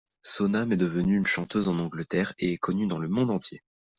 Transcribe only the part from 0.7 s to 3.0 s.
est devenue une chanteuse en Angleterre et est connue dans